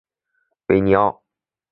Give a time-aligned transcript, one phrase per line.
[0.65, 1.21] 维尼奥。